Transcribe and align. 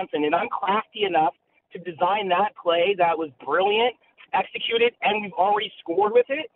Johnson, 0.00 0.24
and 0.24 0.34
I'm 0.34 0.48
crafty 0.48 1.04
enough 1.04 1.34
to 1.72 1.78
design 1.78 2.28
that 2.28 2.52
play 2.60 2.94
that 2.98 3.16
was 3.16 3.30
brilliant, 3.44 3.94
executed, 4.32 4.92
and 5.02 5.22
we've 5.22 5.32
already 5.32 5.72
scored 5.80 6.12
with 6.12 6.26
it. 6.28 6.50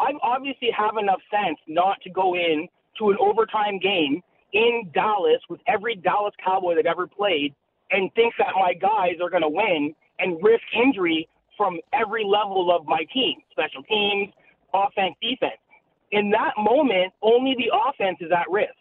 I 0.00 0.12
obviously 0.22 0.68
have 0.76 0.96
enough 1.00 1.20
sense 1.30 1.58
not 1.68 2.00
to 2.02 2.10
go 2.10 2.34
in 2.34 2.68
to 2.98 3.10
an 3.10 3.16
overtime 3.20 3.78
game 3.78 4.20
in 4.52 4.90
Dallas 4.92 5.40
with 5.48 5.60
every 5.66 5.96
Dallas 5.96 6.34
Cowboy 6.44 6.74
that 6.76 6.86
ever 6.86 7.06
played 7.06 7.54
and 7.90 8.12
think 8.14 8.34
that 8.38 8.48
my 8.54 8.74
guys 8.74 9.16
are 9.22 9.30
going 9.30 9.42
to 9.42 9.48
win 9.48 9.94
and 10.18 10.42
risk 10.42 10.64
injury 10.74 11.28
from 11.56 11.78
every 11.92 12.24
level 12.24 12.74
of 12.74 12.86
my 12.86 13.04
team, 13.12 13.36
special 13.50 13.82
teams, 13.84 14.32
offense, 14.74 15.14
defense. 15.20 15.60
In 16.10 16.30
that 16.30 16.52
moment, 16.58 17.12
only 17.22 17.54
the 17.56 17.70
offense 17.72 18.18
is 18.20 18.30
at 18.32 18.50
risk. 18.50 18.74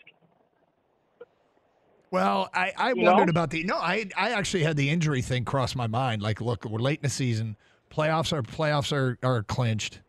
Well, 2.12 2.50
I, 2.54 2.74
I 2.78 2.90
You 2.90 3.04
wondered 3.04 3.28
know? 3.28 3.30
about 3.32 3.50
the 3.50 3.64
no. 3.64 3.78
I 3.78 4.06
I 4.18 4.32
actually 4.32 4.64
had 4.64 4.76
the 4.78 4.90
injury 4.90 5.22
thing 5.22 5.46
cross 5.46 5.76
my 5.76 5.88
mind. 5.88 6.22
Like, 6.22 6.42
look, 6.42 6.66
we're 6.66 6.80
late 6.80 7.00
in 7.00 7.04
the 7.04 7.10
season. 7.10 7.56
Playoffs 7.90 8.34
are 8.34 8.44
playoffs 8.44 8.92
are, 8.92 9.18
are 9.24 9.44
clinched, 9.44 10.02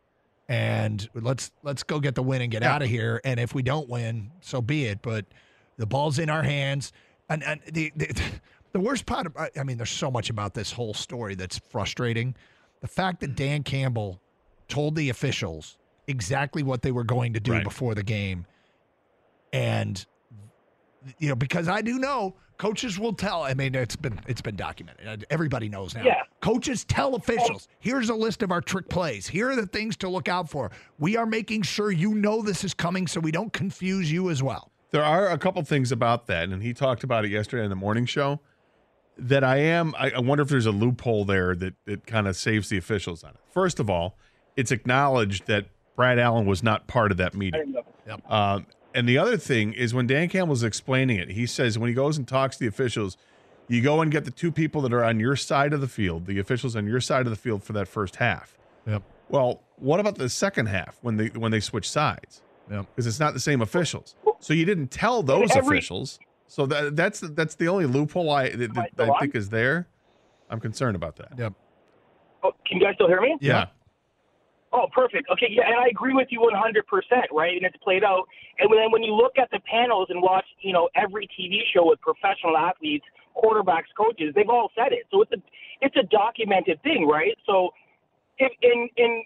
and 0.49 1.09
let's 1.15 1.53
let's 1.63 1.83
go 1.85 2.01
get 2.01 2.15
the 2.17 2.23
win 2.23 2.43
and 2.43 2.51
get 2.51 2.63
Yeah. 2.63 2.75
out 2.75 2.83
of 2.83 2.89
here. 2.89 3.21
And 3.25 3.39
if 3.41 3.55
we 3.55 3.63
don't 3.63 3.89
win, 3.89 4.33
so 4.41 4.61
be 4.61 4.85
it. 4.87 5.01
But 5.01 5.27
the 5.77 5.87
ball's 5.87 6.19
in 6.19 6.29
our 6.29 6.43
hands. 6.43 6.93
And, 7.29 7.43
and 7.45 7.61
the, 7.73 7.93
the 7.97 8.21
the 8.73 8.81
worst 8.81 9.07
part, 9.07 9.27
of, 9.27 9.37
I 9.37 9.63
mean, 9.63 9.77
there's 9.77 9.89
so 9.91 10.11
much 10.11 10.29
about 10.29 10.55
this 10.55 10.73
whole 10.73 10.93
story 10.95 11.35
that's 11.35 11.59
frustrating. 11.71 12.35
The 12.81 12.89
fact 12.89 13.21
that 13.21 13.37
Dan 13.37 13.63
Campbell 13.63 14.21
told 14.69 14.97
the 14.97 15.09
officials 15.09 15.79
exactly 16.09 16.63
what 16.65 16.83
they 16.83 16.91
were 16.91 17.05
going 17.05 17.33
to 17.35 17.41
do 17.41 17.53
Right. 17.53 17.65
before 17.65 17.95
the 17.95 18.03
game, 18.03 18.45
and 19.53 20.05
you 21.19 21.29
know, 21.29 21.35
because 21.35 21.69
I 21.69 21.83
do 21.83 21.99
know 21.99 22.35
coaches 22.59 22.99
will 22.99 23.13
tell. 23.13 23.43
I 23.43 23.55
mean, 23.55 23.75
it's 23.75 23.97
been 23.97 24.21
it's 24.27 24.41
been 24.41 24.57
documented. 24.57 25.27
Everybody 25.31 25.69
knows 25.69 25.95
now. 25.95 26.05
Yeah. 26.05 26.23
Coaches 26.41 26.85
tell 26.85 27.15
officials, 27.15 27.69
"Here's 27.81 28.09
a 28.09 28.15
list 28.15 28.43
of 28.43 28.53
our 28.53 28.61
trick 28.61 28.89
plays. 28.89 29.27
Here 29.27 29.51
are 29.51 29.57
the 29.57 29.67
things 29.67 29.97
to 29.99 30.09
look 30.09 30.29
out 30.29 30.49
for. 30.49 30.71
We 30.99 31.17
are 31.17 31.27
making 31.27 31.63
sure 31.63 31.91
you 31.91 32.15
know 32.15 32.43
this 32.43 32.65
is 32.65 32.75
coming, 32.75 33.07
so 33.07 33.21
we 33.21 33.33
don't 33.33 33.53
confuse 33.53 34.11
you 34.11 34.31
as 34.31 34.43
well." 34.43 34.71
There 34.91 35.05
are 35.05 35.29
a 35.31 35.39
couple 35.39 35.63
things 35.63 35.91
about 35.91 36.27
that, 36.27 36.51
and 36.51 36.63
he 36.63 36.75
talked 36.75 37.03
about 37.03 37.25
it 37.25 37.31
yesterday 37.31 37.65
in 37.65 37.71
the 37.71 37.77
morning 37.77 38.07
show. 38.07 38.41
That 39.19 39.45
I 39.45 39.59
am, 39.59 39.95
I, 39.99 40.11
I 40.11 40.21
wonder 40.21 40.43
if 40.43 40.49
there's 40.49 40.67
a 40.67 40.73
loophole 40.73 41.25
there 41.25 41.55
that 41.57 41.75
that 41.87 42.07
kind 42.07 42.27
of 42.29 42.37
saves 42.37 42.69
the 42.69 42.79
officials 42.79 43.25
on 43.25 43.31
it. 43.31 43.41
First 43.51 43.81
of 43.81 43.91
all, 43.91 44.17
it's 44.57 44.71
acknowledged 44.71 45.47
that 45.47 45.67
Brad 45.97 46.19
Allen 46.19 46.47
was 46.47 46.63
not 46.63 46.87
part 46.87 47.11
of 47.11 47.19
that 47.19 47.35
meeting. 47.35 47.75
Um, 48.29 48.67
and 48.95 49.09
the 49.09 49.19
other 49.19 49.37
thing 49.37 49.73
is 49.73 49.95
when 49.95 50.07
Dan 50.07 50.29
Campbell's 50.29 50.63
explaining 50.63 51.19
it, 51.19 51.31
he 51.31 51.47
says 51.47 51.79
when 51.79 51.89
he 51.89 51.95
goes 51.95 52.17
and 52.19 52.27
talks 52.27 52.57
to 52.57 52.61
the 52.65 52.69
officials, 52.69 53.17
you 53.69 53.81
go 53.83 54.01
and 54.01 54.11
get 54.11 54.25
the 54.25 54.31
two 54.31 54.53
people 54.53 54.81
that 54.83 54.93
are 54.93 55.05
on 55.05 55.19
your 55.21 55.37
side 55.37 55.73
of 55.73 55.81
the 55.81 55.89
field, 55.89 56.27
the 56.27 56.39
officials 56.39 56.77
on 56.77 56.87
your 56.87 57.01
side 57.01 57.27
of 57.27 57.31
the 57.31 57.37
field 57.37 57.63
for 57.63 57.73
that 57.75 57.89
first 57.89 58.17
half. 58.17 58.59
Yep. 58.87 59.03
Well, 59.29 59.63
what 59.77 60.01
about 60.01 60.17
the 60.17 60.29
second 60.29 60.67
half 60.67 60.99
when 61.03 61.17
they 61.17 61.29
when 61.29 61.53
they 61.53 61.61
switch 61.61 61.89
sides? 61.89 62.43
Yep. 62.71 62.87
Because 62.95 63.07
it's 63.07 63.21
not 63.21 63.35
the 63.35 63.41
same 63.41 63.63
officials. 63.63 64.15
So 64.41 64.53
you 64.53 64.65
didn't 64.65 64.91
tell 64.91 65.23
those 65.23 65.51
every- 65.57 65.79
officials. 65.79 66.19
So 66.47 66.67
that 66.67 66.97
that's 66.97 67.21
that's 67.21 67.55
the 67.55 67.69
only 67.69 67.87
loophole 67.87 68.31
I 68.31 68.51
that, 68.51 68.75
that 68.97 69.09
I 69.11 69.19
think 69.21 69.35
is 69.35 69.49
there. 69.49 69.89
I'm 70.51 70.61
concerned 70.61 70.97
about 70.97 71.17
that. 71.17 71.33
Yep. 71.39 71.55
Oh, 72.43 72.53
can 72.67 72.79
you 72.79 72.85
guys 72.85 72.95
still 72.97 73.09
hear 73.09 73.23
me? 73.23 73.39
Yeah. 73.41 73.67
Oh, 74.73 74.87
perfect. 74.95 75.29
Okay, 75.31 75.49
yeah, 75.51 75.65
and 75.67 75.77
I 75.77 75.89
agree 75.89 76.15
with 76.15 76.29
you 76.31 76.41
100%, 76.41 76.83
right? 77.31 77.57
And 77.57 77.65
it's 77.67 77.77
played 77.85 78.03
out. 78.05 78.25
And 78.59 78.73
then 78.73 78.91
when 78.91 79.03
you 79.03 79.15
look 79.15 79.37
at 79.37 79.51
the 79.51 79.61
panels 79.71 80.09
and 80.09 80.23
watch, 80.23 80.47
you 80.61 80.73
know, 80.73 80.89
every 80.97 81.29
TV 81.39 81.61
show 81.75 81.87
with 81.87 82.01
professional 82.01 82.57
athletes, 82.57 83.05
quarterbacks, 83.37 83.93
coaches, 83.97 84.33
they've 84.35 84.49
all 84.49 84.71
said 84.75 84.93
it. 84.93 85.05
So 85.11 85.23
it's 85.23 85.33
a 85.33 85.43
it's 85.83 85.97
a 85.97 86.05
documented 86.05 86.83
thing, 86.83 87.07
right? 87.07 87.37
So 87.47 87.71
if 88.39 88.53
in 88.63 88.89
in 88.97 89.25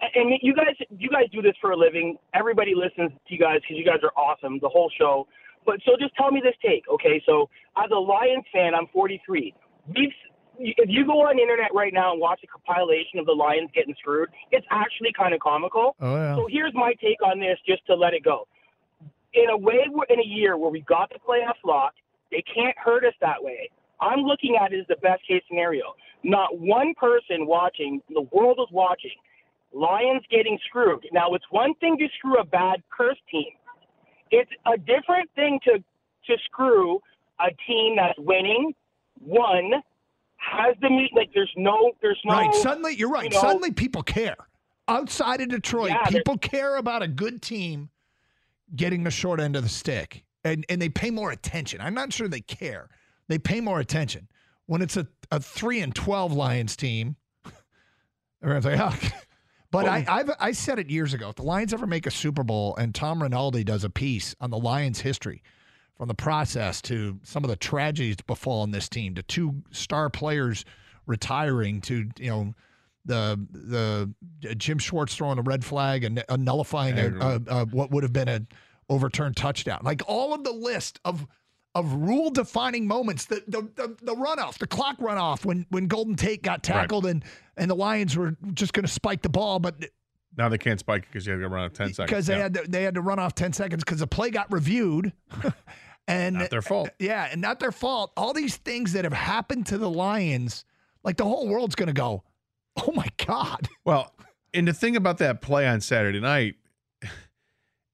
and 0.00 0.38
you 0.42 0.54
guys 0.54 0.74
you 0.90 1.08
guys 1.10 1.24
do 1.32 1.42
this 1.42 1.54
for 1.60 1.70
a 1.70 1.76
living. 1.76 2.18
Everybody 2.34 2.74
listens 2.74 3.12
to 3.12 3.34
you 3.34 3.38
guys 3.38 3.60
because 3.62 3.76
you 3.78 3.84
guys 3.84 4.00
are 4.02 4.12
awesome, 4.20 4.58
the 4.60 4.68
whole 4.68 4.90
show. 4.98 5.26
But 5.64 5.76
so 5.84 5.92
just 5.98 6.14
tell 6.16 6.30
me 6.30 6.40
this 6.42 6.54
take, 6.64 6.84
okay? 6.92 7.20
So 7.26 7.48
as 7.76 7.90
a 7.90 7.98
Lions 7.98 8.44
fan, 8.52 8.74
I'm 8.74 8.86
43. 8.92 9.54
We've 9.88 10.12
if 10.58 10.88
you 10.88 11.06
go 11.06 11.26
on 11.26 11.36
the 11.36 11.42
internet 11.42 11.74
right 11.74 11.92
now 11.92 12.12
and 12.12 12.20
watch 12.20 12.40
a 12.44 12.46
compilation 12.46 13.18
of 13.18 13.26
the 13.26 13.32
Lions 13.32 13.70
getting 13.74 13.94
screwed, 13.98 14.28
it's 14.50 14.66
actually 14.70 15.12
kind 15.16 15.34
of 15.34 15.40
comical. 15.40 15.96
Oh 16.00 16.16
yeah. 16.16 16.36
So 16.36 16.46
here's 16.50 16.74
my 16.74 16.94
take 17.02 17.22
on 17.22 17.40
this, 17.40 17.58
just 17.66 17.86
to 17.86 17.94
let 17.94 18.14
it 18.14 18.24
go. 18.24 18.46
In 19.34 19.50
a 19.50 19.56
way, 19.56 19.86
we're 19.90 20.04
in 20.08 20.20
a 20.20 20.26
year 20.26 20.56
where 20.56 20.70
we 20.70 20.80
got 20.82 21.10
the 21.10 21.18
playoffs 21.18 21.62
locked, 21.64 21.98
they 22.30 22.42
can't 22.42 22.76
hurt 22.78 23.04
us 23.04 23.14
that 23.20 23.42
way. 23.42 23.70
I'm 24.00 24.20
looking 24.20 24.56
at 24.60 24.72
it 24.72 24.80
as 24.80 24.86
the 24.88 24.96
best 24.96 25.26
case 25.26 25.42
scenario. 25.48 25.94
Not 26.22 26.58
one 26.58 26.94
person 26.94 27.46
watching, 27.46 28.02
the 28.08 28.26
world 28.32 28.58
is 28.60 28.72
watching. 28.72 29.16
Lions 29.72 30.22
getting 30.30 30.58
screwed. 30.66 31.06
Now, 31.12 31.34
it's 31.34 31.44
one 31.50 31.74
thing 31.76 31.98
to 31.98 32.08
screw 32.18 32.38
a 32.38 32.44
bad 32.44 32.82
cursed 32.90 33.20
team. 33.30 33.50
It's 34.30 34.50
a 34.66 34.76
different 34.78 35.30
thing 35.34 35.60
to 35.64 35.82
to 36.26 36.36
screw 36.44 37.00
a 37.40 37.50
team 37.66 37.96
that's 37.96 38.18
winning, 38.18 38.74
one, 39.20 39.72
has 40.36 40.76
the 40.80 40.90
meat. 40.90 41.10
Like 41.14 41.30
there's 41.34 41.52
no, 41.56 41.92
there's 42.02 42.20
no. 42.24 42.34
Right. 42.34 42.54
Suddenly, 42.54 42.94
you're 42.96 43.10
right. 43.10 43.24
you 43.24 43.30
know- 43.30 43.40
Suddenly, 43.40 43.72
people 43.72 44.02
care. 44.02 44.36
Outside 44.88 45.40
of 45.40 45.48
Detroit, 45.48 45.90
Yeah, 45.90 46.04
people 46.04 46.38
care 46.38 46.76
about 46.76 47.02
a 47.02 47.08
good 47.08 47.42
team 47.42 47.90
getting 48.74 49.02
the 49.02 49.10
short 49.10 49.40
end 49.40 49.56
of 49.56 49.62
the 49.64 49.68
stick, 49.68 50.24
and 50.44 50.64
and 50.68 50.80
they 50.80 50.88
pay 50.88 51.10
more 51.10 51.32
attention. 51.32 51.80
I'm 51.80 51.94
not 51.94 52.12
sure 52.12 52.28
they 52.28 52.40
care. 52.40 52.88
They 53.28 53.38
pay 53.38 53.60
more 53.60 53.80
attention 53.80 54.28
when 54.66 54.82
it's 54.82 54.96
a, 54.96 55.08
a 55.32 55.40
three 55.40 55.80
and 55.80 55.92
twelve 55.94 56.32
Lions 56.32 56.76
team. 56.76 57.16
Everyone's 58.42 58.64
like, 58.66 58.78
oh. 58.80 58.96
But 59.72 59.86
I, 59.86 60.04
I've 60.08 60.30
I 60.38 60.52
said 60.52 60.78
it 60.78 60.88
years 60.88 61.12
ago. 61.12 61.28
If 61.30 61.34
the 61.34 61.42
Lions 61.42 61.74
ever 61.74 61.86
make 61.88 62.06
a 62.06 62.10
Super 62.10 62.44
Bowl 62.44 62.76
and 62.76 62.94
Tom 62.94 63.20
Rinaldi 63.20 63.64
does 63.64 63.82
a 63.82 63.90
piece 63.90 64.34
on 64.40 64.50
the 64.50 64.56
Lions' 64.56 65.00
history, 65.00 65.42
from 65.96 66.08
the 66.08 66.14
process 66.14 66.82
to 66.82 67.18
some 67.22 67.42
of 67.44 67.50
the 67.50 67.56
tragedies 67.56 68.16
befallen 68.26 68.70
this 68.70 68.88
team, 68.88 69.14
to 69.14 69.22
two 69.22 69.62
star 69.70 70.10
players 70.10 70.64
retiring, 71.06 71.80
to 71.82 72.08
you 72.18 72.30
know 72.30 72.54
the 73.04 73.38
the 73.50 74.12
uh, 74.50 74.54
Jim 74.54 74.78
Schwartz 74.78 75.14
throwing 75.16 75.38
a 75.38 75.42
red 75.42 75.64
flag 75.64 76.04
and 76.04 76.22
uh, 76.28 76.36
nullifying 76.36 76.98
a, 76.98 77.16
a, 77.20 77.40
a, 77.60 77.66
what 77.66 77.90
would 77.90 78.02
have 78.02 78.12
been 78.12 78.28
an 78.28 78.46
overturned 78.88 79.36
touchdown, 79.36 79.80
like 79.84 80.02
all 80.06 80.34
of 80.34 80.44
the 80.44 80.52
list 80.52 81.00
of 81.04 81.26
of 81.74 81.92
rule 81.92 82.30
defining 82.30 82.86
moments, 82.86 83.26
the, 83.26 83.42
the 83.48 83.62
the 83.76 83.96
the 84.02 84.14
runoff, 84.14 84.58
the 84.58 84.66
clock 84.66 84.98
runoff 84.98 85.44
when 85.44 85.66
when 85.70 85.86
Golden 85.86 86.14
Tate 86.16 86.42
got 86.42 86.62
tackled 86.62 87.06
and 87.06 87.24
and 87.56 87.70
the 87.70 87.74
Lions 87.76 88.16
were 88.16 88.36
just 88.54 88.72
going 88.72 88.84
to 88.84 88.90
spike 88.92 89.22
the 89.22 89.28
ball, 89.28 89.58
but 89.60 89.76
Now 90.36 90.48
they 90.48 90.58
can't 90.58 90.80
spike 90.80 91.04
it 91.04 91.08
because 91.12 91.26
you 91.26 91.32
have 91.32 91.40
to 91.42 91.48
run 91.48 91.62
out 91.62 91.66
of 91.66 91.72
ten 91.74 91.92
seconds. 91.94 92.10
because 92.10 92.26
they 92.26 92.34
Yeah. 92.36 92.42
had 92.42 92.54
to, 92.54 92.62
they 92.68 92.82
had 92.82 92.94
to 92.94 93.00
run 93.02 93.18
off 93.18 93.34
10 93.34 93.52
seconds 93.52 93.84
because 93.84 94.00
the 94.00 94.06
play 94.06 94.30
got 94.30 94.50
reviewed 94.52 95.12
and 96.08 96.36
Not 96.36 96.50
their 96.50 96.62
fault. 96.62 96.88
Uh, 96.88 96.92
yeah 96.98 97.28
and 97.30 97.40
not 97.40 97.60
their 97.60 97.72
fault 97.72 98.12
all 98.16 98.32
these 98.32 98.56
things 98.56 98.92
that 98.92 99.04
have 99.04 99.12
happened 99.12 99.66
to 99.66 99.78
the 99.78 99.90
lions 99.90 100.64
like 101.02 101.16
the 101.16 101.24
whole 101.24 101.48
world's 101.48 101.74
gonna 101.74 101.92
go 101.92 102.22
oh 102.76 102.92
my 102.92 103.08
god 103.24 103.68
Well, 103.84 104.12
and 104.52 104.66
the 104.66 104.72
thing 104.72 104.96
about 104.96 105.18
that 105.18 105.42
play 105.42 105.66
on 105.66 105.80
Saturday 105.80 106.20
night 106.20 106.56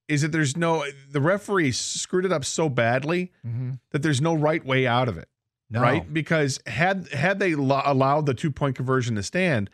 is 0.08 0.22
that 0.22 0.32
there's 0.32 0.56
no 0.56 0.84
the 1.10 1.20
referee 1.20 1.72
screwed 1.72 2.24
it 2.24 2.32
up 2.32 2.44
so 2.44 2.68
badly 2.68 3.32
mm-hmm. 3.46 3.72
that 3.90 4.02
there's 4.02 4.20
no 4.20 4.34
right 4.34 4.64
way 4.64 4.86
out 4.86 5.08
of 5.08 5.16
it. 5.16 5.28
No. 5.70 5.80
Right? 5.80 6.12
Because 6.12 6.60
had 6.66 7.08
had 7.08 7.38
they 7.38 7.54
lo- 7.54 7.82
allowed 7.84 8.26
the 8.26 8.34
two 8.34 8.50
point 8.50 8.76
conversion 8.76 9.16
to 9.16 9.22
stand, 9.22 9.70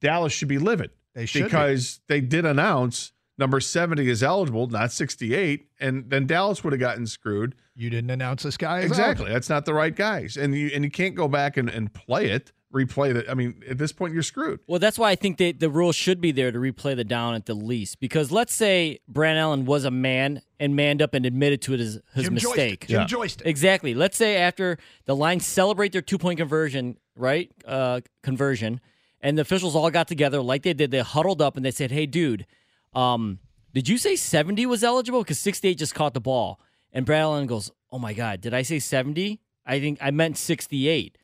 Dallas 0.00 0.32
should 0.32 0.48
be 0.48 0.58
livid. 0.58 0.90
They 1.14 1.24
should 1.26 1.40
be. 1.40 1.44
because 1.44 2.00
they 2.08 2.20
did 2.20 2.44
announce 2.44 3.12
number 3.38 3.60
70 3.60 4.08
is 4.08 4.22
eligible, 4.22 4.66
not 4.68 4.92
68, 4.92 5.68
and 5.80 6.08
then 6.10 6.26
Dallas 6.26 6.62
would 6.64 6.72
have 6.72 6.80
gotten 6.80 7.06
screwed. 7.06 7.54
you 7.74 7.90
didn't 7.90 8.10
announce 8.10 8.42
this 8.42 8.56
guy 8.56 8.80
as 8.80 8.86
Exactly. 8.86 9.30
That's 9.30 9.48
not 9.48 9.64
the 9.66 9.74
right 9.74 9.94
guys. 9.94 10.36
And 10.36 10.54
you 10.54 10.70
and 10.74 10.84
you 10.84 10.90
can't 10.90 11.14
go 11.14 11.28
back 11.28 11.56
and, 11.56 11.68
and 11.68 11.92
play 11.92 12.30
it, 12.30 12.52
replay 12.74 13.14
it. 13.14 13.26
I 13.28 13.34
mean, 13.34 13.62
at 13.68 13.76
this 13.78 13.92
point 13.92 14.14
you're 14.14 14.22
screwed. 14.22 14.60
Well, 14.66 14.78
that's 14.78 14.98
why 14.98 15.10
I 15.10 15.14
think 15.16 15.36
they, 15.36 15.52
the 15.52 15.68
rule 15.68 15.92
should 15.92 16.20
be 16.20 16.32
there 16.32 16.50
to 16.50 16.58
replay 16.58 16.96
the 16.96 17.04
down 17.04 17.34
at 17.34 17.44
the 17.46 17.54
least. 17.54 18.00
Because 18.00 18.32
let's 18.32 18.54
say 18.54 19.00
Brad 19.08 19.36
Allen 19.36 19.66
was 19.66 19.84
a 19.84 19.90
man 19.90 20.40
and 20.58 20.74
manned 20.74 21.02
up 21.02 21.12
and 21.12 21.26
admitted 21.26 21.60
to 21.62 21.74
it 21.74 21.80
as 21.80 22.00
his 22.14 22.24
Jim 22.24 22.36
Joystick. 22.36 22.56
mistake. 22.56 22.86
Jim 22.88 23.00
Yeah. 23.02 23.06
Joystick. 23.06 23.46
Exactly. 23.46 23.92
Let's 23.94 24.16
say 24.16 24.36
after 24.36 24.78
the 25.04 25.14
Lions 25.14 25.44
celebrate 25.44 25.92
their 25.92 26.00
two 26.02 26.16
point 26.18 26.38
conversion, 26.38 26.96
right? 27.14 27.50
Uh, 27.66 28.00
conversion, 28.22 28.80
and 29.20 29.36
the 29.36 29.42
officials 29.42 29.76
all 29.76 29.90
got 29.90 30.08
together 30.08 30.40
like 30.40 30.62
they 30.62 30.72
did. 30.72 30.90
They 30.90 31.00
huddled 31.00 31.42
up 31.42 31.56
and 31.56 31.64
they 31.64 31.70
said, 31.70 31.90
"Hey, 31.90 32.06
dude, 32.06 32.46
um, 32.94 33.38
did 33.74 33.88
you 33.88 33.98
say 33.98 34.16
seventy 34.16 34.66
was 34.66 34.82
eligible? 34.84 35.22
Because 35.22 35.38
sixty 35.38 35.68
eight 35.68 35.78
just 35.78 35.94
caught 35.94 36.14
the 36.14 36.20
ball." 36.20 36.60
And 36.92 37.04
Brad 37.04 37.20
Allen 37.22 37.46
goes, 37.46 37.70
"Oh 37.90 37.98
my 37.98 38.14
God, 38.14 38.40
did 38.40 38.54
I 38.54 38.62
say 38.62 38.78
seventy? 38.78 39.40
I 39.66 39.80
think 39.80 39.98
I 40.00 40.10
meant 40.10 40.36
sixty 40.38 40.88
eight. 40.88 41.18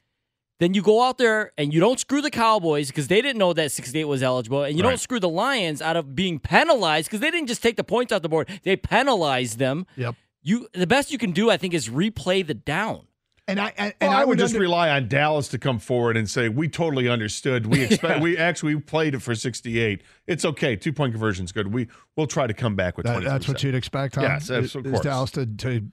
Then 0.59 0.75
you 0.75 0.83
go 0.83 1.03
out 1.03 1.19
there 1.19 1.51
and 1.59 1.73
you 1.75 1.81
don't 1.81 1.99
screw 1.99 2.21
the 2.23 2.31
Cowboys 2.31 2.87
because 2.89 3.09
they 3.09 3.21
didn't 3.21 3.39
know 3.39 3.53
that 3.53 3.73
68 3.73 4.05
was 4.05 4.23
eligible, 4.23 4.63
and 4.63 4.77
you 4.79 4.85
Right. 4.85 4.91
don't 4.91 4.99
screw 5.01 5.19
the 5.19 5.29
Lions 5.29 5.83
out 5.83 5.97
of 5.97 6.15
being 6.15 6.39
penalized 6.39 7.09
because 7.09 7.19
they 7.19 7.33
didn't 7.33 7.49
just 7.49 7.63
take 7.65 7.77
the 7.77 7.83
points 7.83 8.13
off 8.13 8.23
the 8.23 8.29
board; 8.29 8.49
they 8.63 8.77
penalized 8.77 9.59
them. 9.59 9.87
Yep. 9.97 10.15
You 10.43 10.69
the 10.73 10.87
best 10.87 11.11
you 11.11 11.19
can 11.19 11.33
do, 11.33 11.51
I 11.51 11.57
think, 11.57 11.75
is 11.75 11.89
replay 11.89 12.47
the 12.47 12.55
down. 12.55 13.07
And 13.49 13.61
I 13.61 13.73
and, 13.77 13.95
Well, 14.01 14.11
and 14.11 14.19
I, 14.21 14.25
would 14.25 14.39
just 14.39 14.55
under- 14.55 14.61
rely 14.63 14.91
on 14.91 15.09
Dallas 15.09 15.49
to 15.49 15.59
come 15.59 15.79
forward 15.81 16.17
and 16.17 16.31
say 16.31 16.49
we 16.49 16.69
totally 16.69 17.09
understood. 17.09 17.67
We 17.67 17.83
expect 17.85 18.21
we 18.21 18.39
actually 18.39 18.79
played 18.79 19.15
it 19.17 19.21
for 19.21 19.35
68. 19.35 20.03
It's 20.29 20.45
okay. 20.45 20.77
Two 20.77 20.93
point 20.93 21.13
conversion's 21.13 21.51
good. 21.51 21.73
We 21.75 21.89
we'll 22.17 22.29
try 22.29 22.47
to 22.47 22.55
come 22.55 22.77
back 22.77 22.97
with 22.97 23.07
That- 23.07 23.25
that's 23.25 23.49
what 23.49 23.63
you'd 23.63 23.75
expect, 23.75 24.15
huh? 24.15 24.23
Yes, 24.23 24.49
Is- 24.51 24.75
of 24.77 24.87
is 24.87 24.93
course. 24.93 25.05
Dallas 25.05 25.31
to, 25.33 25.47
to 25.47 25.89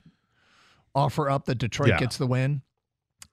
offer 0.94 1.30
up 1.30 1.46
that 1.46 1.56
Detroit 1.56 1.90
Yeah. 1.90 1.98
gets 2.00 2.18
the 2.18 2.28
win 2.28 2.62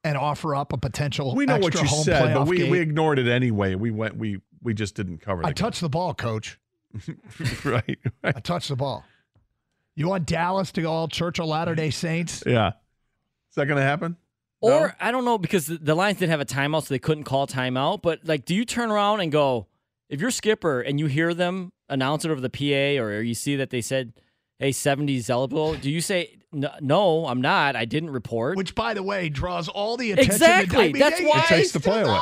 and 0.02 0.16
offer 0.16 0.54
up 0.54 0.72
a 0.72 0.78
potential 0.78 1.34
We 1.34 1.46
know 1.46 1.58
what 1.58 1.74
you 1.74 1.86
said, 1.86 2.32
but 2.34 2.46
we, 2.46 2.58
game. 2.58 2.70
we 2.70 2.80
ignored 2.80 3.18
it 3.18 3.28
anyway. 3.28 3.74
We 3.74 3.90
went 3.90 4.16
we 4.16 4.40
we 4.62 4.72
just 4.72 4.94
didn't 4.94 5.18
cover. 5.18 5.44
I 5.44 5.52
touched 5.52 5.80
the 5.82 5.88
ball, 5.90 6.14
coach. 6.14 6.58
game. 7.06 7.18
right. 7.64 7.98
I 8.24 8.32
touched 8.32 8.68
the 8.70 8.76
ball. 8.76 9.04
You 9.94 10.08
want 10.08 10.26
Dallas 10.26 10.72
to 10.72 10.82
go 10.82 10.90
all 10.90 11.08
Church 11.08 11.38
of 11.38 11.46
Latter 11.46 11.74
Day 11.74 11.90
Saints? 11.90 12.42
Yeah. 12.46 12.72
Is 13.56 13.62
that 13.62 13.66
going 13.68 13.78
to 13.78 13.82
happen? 13.82 14.18
Or 14.60 14.88
No? 14.88 14.92
I 15.00 15.10
don't 15.10 15.24
know 15.24 15.38
because 15.38 15.66
the, 15.66 15.78
the 15.78 15.94
Lions 15.94 16.18
didn't 16.18 16.28
have 16.30 16.42
a 16.42 16.44
timeout, 16.44 16.82
so 16.82 16.92
they 16.92 16.98
couldn't 16.98 17.24
call 17.24 17.46
timeout. 17.46 18.02
But 18.02 18.20
like, 18.26 18.44
do 18.44 18.54
you 18.54 18.66
turn 18.66 18.90
around 18.90 19.20
and 19.20 19.32
go, 19.32 19.66
if 20.10 20.20
you're 20.20 20.30
skipper 20.30 20.82
and 20.82 21.00
you 21.00 21.06
hear 21.06 21.32
them 21.32 21.72
announce 21.88 22.26
it 22.26 22.30
over 22.30 22.38
the 22.42 22.50
PA, 22.50 23.02
or 23.02 23.22
you 23.22 23.32
see 23.32 23.56
that 23.56 23.70
they 23.70 23.80
said, 23.80 24.12
"Hey, 24.58 24.70
70's 24.72 25.30
eligible," 25.30 25.74
do 25.74 25.90
you 25.90 26.02
say, 26.02 26.36
"No, 26.52 26.70
no 26.82 27.26
I'm 27.26 27.40
not. 27.40 27.76
I 27.76 27.86
didn't 27.86 28.10
report." 28.10 28.58
Which, 28.58 28.74
by 28.74 28.92
the 28.92 29.02
way, 29.02 29.30
draws 29.30 29.68
all 29.70 29.96
the 29.96 30.12
attention. 30.12 30.32
Exactly. 30.34 30.88
I 30.94 30.98
That's 30.98 31.20
why- 31.22 31.38
It 31.40 31.46
takes 31.46 31.72
the 31.72 31.80
play 31.80 32.02
away. 32.02 32.20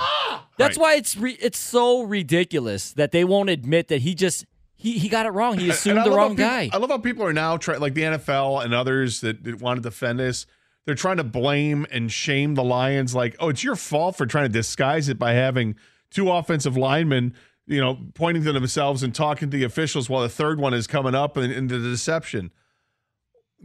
That's 0.57 0.79
Right. 0.79 0.83
why 0.83 0.95
it's 0.95 1.17
re- 1.17 1.37
it's 1.41 1.59
so 1.59 2.03
ridiculous 2.03 2.93
that 2.93 3.11
they 3.11 3.25
won't 3.25 3.51
admit 3.51 3.89
that 3.89 4.03
he 4.03 4.15
just 4.15 4.45
he 4.77 4.99
he 4.99 5.09
got 5.09 5.27
it 5.27 5.31
wrong. 5.31 5.59
He 5.59 5.69
assumed 5.69 5.99
I 5.99 6.05
the 6.05 6.11
love 6.11 6.19
how 6.19 6.25
wrong 6.27 6.37
people- 6.37 6.45
guy. 6.51 6.71
I 6.73 6.77
love 6.77 6.91
how 6.91 6.99
people 6.99 7.25
are 7.27 7.33
now 7.33 7.57
trying, 7.57 7.81
like 7.81 7.95
the 7.95 8.03
NFL 8.05 8.61
and 8.65 8.73
others 8.73 9.21
that, 9.23 9.43
that 9.45 9.61
want 9.61 9.79
to 9.79 9.83
defend 9.83 10.21
this. 10.21 10.47
They're 10.87 10.95
trying 10.95 11.17
to 11.17 11.25
blame 11.25 11.87
and 11.91 12.13
shame 12.13 12.55
the 12.55 12.65
Lions, 12.65 13.15
like, 13.15 13.37
oh, 13.41 13.49
it's 13.49 13.65
your 13.65 13.77
fault 13.77 14.17
for 14.17 14.27
trying 14.27 14.45
to 14.45 14.51
disguise 14.53 15.09
it 15.09 15.19
by 15.19 15.33
having 15.33 15.77
two 16.11 16.31
offensive 16.31 16.77
linemen, 16.77 17.35
you 17.67 17.81
know, 17.81 17.99
pointing 18.15 18.45
to 18.45 18.53
themselves 18.53 19.03
and 19.03 19.15
talking 19.15 19.51
to 19.51 19.57
the 19.57 19.65
officials 19.65 20.11
while 20.11 20.21
the 20.23 20.29
third 20.29 20.61
one 20.61 20.75
is 20.75 20.87
coming 20.87 21.15
up 21.15 21.37
and 21.39 21.51
into 21.53 21.79
the 21.79 21.89
deception. 21.89 22.51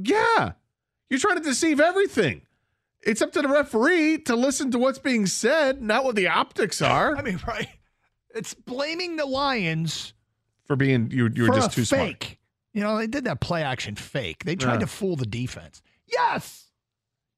Yeah, 0.02 0.54
you're 1.10 1.20
trying 1.20 1.38
to 1.38 1.44
deceive 1.44 1.80
everything. 1.80 2.44
It's 3.02 3.22
up 3.22 3.32
to 3.34 3.42
the 3.42 3.48
referee 3.48 4.20
to 4.20 4.36
listen 4.36 4.72
to 4.72 4.80
what's 4.80 5.00
being 5.00 5.26
said, 5.26 5.82
not 5.82 6.04
what 6.04 6.16
the 6.16 6.28
optics 6.28 6.82
are 6.82 7.16
I 7.16 7.22
mean, 7.22 7.40
right? 7.48 7.68
It's 8.36 8.54
blaming 8.54 9.16
the 9.16 9.26
Lions 9.26 10.14
for 10.66 10.76
being 10.76 11.10
you. 11.12 11.30
You 11.34 11.44
were 11.50 11.56
just 11.56 11.72
too 11.72 11.84
smart. 11.86 12.08
fake. 12.10 12.40
You 12.74 12.82
know, 12.82 12.98
they 12.98 13.08
did 13.08 13.24
that 13.26 13.40
play 13.42 13.64
action 13.64 13.96
fake. 13.96 14.44
They 14.46 14.56
tried 14.56 14.74
Yeah. 14.76 14.80
to 14.82 14.88
fool 14.88 15.16
the 15.16 15.26
defense. 15.26 15.82
Yes. 16.08 16.69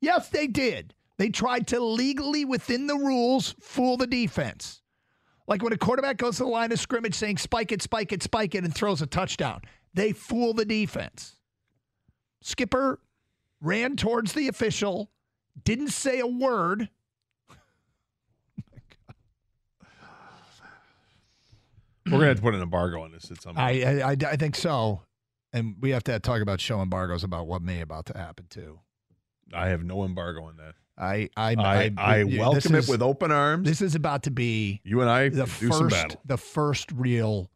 Yes, 0.01 0.29
they 0.29 0.47
did. 0.47 0.93
They 1.17 1.29
tried 1.29 1.67
to 1.67 1.79
legally, 1.79 2.43
within 2.45 2.87
the 2.87 2.95
rules, 2.95 3.55
fool 3.61 3.95
the 3.95 4.07
defense. 4.07 4.81
Like 5.47 5.61
when 5.61 5.71
a 5.71 5.77
quarterback 5.77 6.17
goes 6.17 6.37
to 6.37 6.43
the 6.43 6.49
line 6.49 6.71
of 6.71 6.79
scrimmage 6.79 7.13
saying, 7.13 7.37
spike 7.37 7.71
it, 7.71 7.81
spike 7.81 8.11
it, 8.11 8.23
spike 8.23 8.55
it, 8.55 8.63
and 8.63 8.73
throws 8.73 9.01
a 9.01 9.05
touchdown. 9.05 9.61
They 9.93 10.13
fool 10.13 10.53
the 10.53 10.65
defense. 10.65 11.35
Skipper 12.41 12.99
ran 13.61 13.95
towards 13.95 14.33
the 14.33 14.47
official, 14.47 15.11
didn't 15.63 15.89
say 15.89 16.19
a 16.19 16.27
word. 16.27 16.89
We're 22.05 22.11
gonna 22.11 22.27
have 22.27 22.37
to 22.37 22.41
put 22.41 22.55
an 22.55 22.61
embargo 22.61 23.03
on 23.03 23.11
this 23.11 23.29
at 23.29 23.41
some 23.41 23.55
point. 23.55 23.85
I, 23.85 24.01
I, 24.01 24.11
I, 24.11 24.17
I 24.31 24.35
think 24.37 24.55
so. 24.55 25.01
And 25.53 25.75
we 25.79 25.91
have 25.91 26.03
to 26.05 26.19
talk 26.19 26.41
about 26.41 26.59
show 26.61 26.81
embargoes 26.81 27.23
about 27.23 27.45
what 27.45 27.61
may 27.61 27.81
about 27.81 28.07
to 28.07 28.17
happen 28.17 28.45
too. 28.49 28.79
I 29.53 29.69
have 29.69 29.83
no 29.83 30.03
embargo 30.03 30.43
on 30.43 30.57
that. 30.57 30.73
I 30.97 31.29
I 31.35 31.55
I, 31.55 31.91
I, 31.97 32.17
you- 32.23 32.39
welcome 32.39 32.73
this 32.73 32.87
it 32.87 32.91
with 32.91 33.01
open 33.01 33.31
arms. 33.31 33.67
This 33.67 33.81
is 33.81 33.95
about 33.95 34.23
to 34.23 34.31
be 34.31 34.81
you 34.83 35.01
and 35.01 35.09
I 35.09 35.29
the 35.29 35.45
do 35.45 35.69
first 35.69 36.17
the 36.25 36.37
first 36.37 36.91
real 36.91 37.49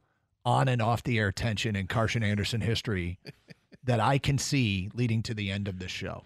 on 0.46 0.68
and 0.68 0.82
off 0.82 1.04
the 1.04 1.18
air 1.20 1.32
tension 1.32 1.76
in 1.76 1.88
Carson 1.88 2.24
Anderson 2.24 2.62
history 2.62 3.20
that 3.84 4.00
I 4.00 4.18
can 4.18 4.38
see 4.38 4.90
leading 4.94 5.22
to 5.24 5.34
the 5.34 5.52
end 5.52 5.68
of 5.68 5.80
this 5.80 5.92
show. 5.92 6.26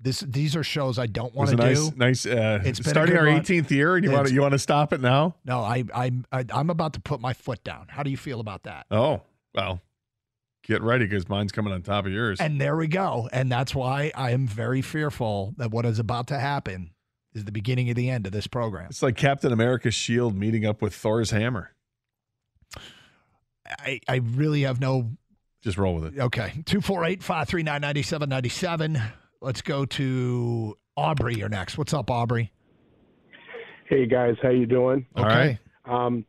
This 0.00 0.20
these 0.20 0.54
are 0.54 0.62
shows 0.64 0.98
I 0.98 1.06
don't 1.06 1.34
want 1.34 1.50
to 1.50 1.54
a 1.56 1.58
nice, 1.58 1.88
do. 1.88 1.96
nice. 1.96 2.26
Uh, 2.26 2.60
It's 2.64 2.86
starting 2.88 3.16
our 3.16 3.24
18th 3.24 3.70
year, 3.70 3.96
and 3.96 4.04
you 4.04 4.10
want 4.10 4.28
to 4.28 4.34
you 4.34 4.42
want 4.42 4.52
to 4.52 4.58
stop 4.58 4.92
it 4.92 5.00
now? 5.00 5.36
No, 5.44 5.60
I 5.60 5.84
I 5.94 6.10
I 6.30 6.44
I'm 6.52 6.68
about 6.68 6.92
to 6.94 7.00
put 7.00 7.20
my 7.20 7.32
foot 7.32 7.64
down. 7.64 7.86
How 7.88 8.02
do 8.02 8.10
you 8.10 8.16
feel 8.16 8.40
about 8.40 8.64
that? 8.64 8.86
Oh 8.90 9.22
well, 9.54 9.80
get 10.66 10.82
ready 10.82 11.04
because 11.04 11.28
mine's 11.28 11.52
coming 11.52 11.72
on 11.72 11.82
top 11.82 12.06
of 12.06 12.12
yours. 12.12 12.40
And 12.40 12.60
there 12.60 12.76
we 12.76 12.88
go. 12.88 13.28
And 13.32 13.50
that's 13.50 13.74
why 13.74 14.10
I 14.14 14.30
am 14.30 14.46
very 14.46 14.82
fearful 14.82 15.54
that 15.58 15.70
what 15.70 15.84
is 15.86 15.98
about 15.98 16.26
to 16.28 16.38
happen 16.38 16.90
is 17.34 17.44
the 17.44 17.52
beginning 17.52 17.90
of 17.90 17.96
the 17.96 18.10
end 18.10 18.26
of 18.26 18.32
this 18.32 18.46
program. 18.46 18.86
it's 18.90 19.02
like 19.02 19.16
Captain 19.16 19.52
America's 19.52 19.94
shield 19.94 20.36
meeting 20.36 20.64
up 20.64 20.80
with 20.80 20.94
Thor's 20.94 21.30
hammer. 21.30 21.72
I, 23.66 24.00
I 24.08 24.16
really 24.16 24.62
have 24.62 24.80
no 24.80 25.10
Just 25.62 25.78
roll 25.78 25.94
with 25.94 26.14
it. 26.14 26.20
Okay. 26.20 26.50
248 26.66 27.22
539 27.22 27.80
9797. 27.80 29.00
Let's 29.40 29.62
go 29.62 29.84
to 29.86 30.76
Aubrey. 30.96 31.34
You're 31.36 31.48
next. 31.48 31.76
What's 31.78 31.92
up, 31.94 32.10
Aubrey? 32.10 32.52
Hey 33.88 34.06
guys, 34.06 34.36
how 34.42 34.48
you 34.50 34.66
doing? 34.66 35.06
All 35.16 35.24
right. 35.24 35.58
Um, 35.84 36.24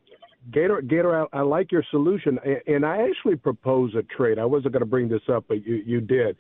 Gator, 0.51 0.81
Gator, 0.81 1.23
I, 1.33 1.39
I 1.39 1.41
like 1.41 1.71
your 1.71 1.83
solution, 1.89 2.39
and 2.67 2.85
I 2.85 3.07
actually 3.07 3.35
propose 3.35 3.95
a 3.95 4.03
trade. 4.03 4.37
I 4.39 4.45
wasn't 4.45 4.73
going 4.73 4.81
to 4.81 4.85
bring 4.87 5.09
this 5.09 5.21
up, 5.31 5.45
but 5.47 5.65
you 5.65 5.81
you 5.85 6.01
did. 6.01 6.37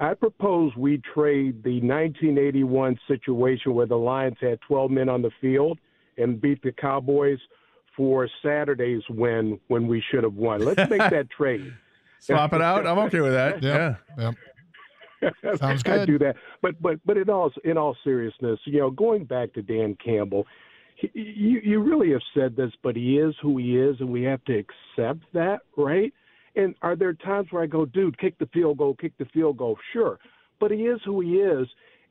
I 0.00 0.14
propose 0.14 0.72
we 0.76 1.00
trade 1.14 1.62
the 1.62 1.80
1981 1.80 2.98
situation 3.06 3.74
where 3.74 3.86
the 3.86 3.96
Lions 3.96 4.36
had 4.40 4.58
12 4.66 4.90
men 4.90 5.08
on 5.08 5.22
the 5.22 5.30
field 5.40 5.78
and 6.18 6.40
beat 6.40 6.62
the 6.62 6.72
Cowboys 6.72 7.38
for 7.96 8.28
Saturday's 8.42 9.02
win 9.08 9.60
when 9.68 9.86
we 9.86 10.02
should 10.10 10.24
have 10.24 10.34
won. 10.34 10.64
Let's 10.64 10.90
make 10.90 10.98
that 10.98 11.30
trade. 11.36 11.72
Swap 12.18 12.52
it 12.54 12.60
out. 12.60 12.86
I'm 12.86 12.98
okay 13.00 13.20
with 13.20 13.32
that. 13.32 13.62
Yep. 13.62 14.00
Yeah. 14.18 14.30
Yep. 15.22 15.58
Sounds 15.58 15.82
I 15.86 15.98
good. 15.98 16.06
do 16.06 16.18
that. 16.18 16.36
But 16.60 16.80
but 16.82 16.98
but 17.06 17.16
in 17.16 17.30
all 17.30 17.50
in 17.64 17.78
all 17.78 17.96
seriousness, 18.04 18.58
you 18.64 18.78
know, 18.80 18.90
going 18.90 19.24
back 19.24 19.54
to 19.54 19.62
Dan 19.62 19.96
Campbell, 20.04 20.46
you 21.12 21.60
you 21.62 21.80
really 21.80 22.10
have 22.12 22.22
said 22.34 22.56
this, 22.56 22.72
but 22.82 22.96
he 22.96 23.18
is 23.18 23.34
who 23.42 23.58
he 23.58 23.78
is, 23.78 23.96
and 24.00 24.10
we 24.10 24.22
have 24.22 24.44
to 24.44 24.52
accept 24.58 25.24
that, 25.32 25.60
right? 25.76 26.12
And 26.56 26.74
are 26.82 26.96
there 26.96 27.12
times 27.14 27.48
where 27.50 27.62
I 27.62 27.66
go, 27.66 27.84
dude, 27.84 28.18
kick 28.18 28.38
the 28.38 28.46
field 28.46 28.78
goal, 28.78 28.94
kick 28.94 29.12
the 29.18 29.24
field 29.26 29.56
goal? 29.56 29.76
Sure, 29.92 30.18
but 30.60 30.70
he 30.70 30.82
is 30.82 31.00
who 31.04 31.20
he 31.20 31.36
is. 31.36 31.66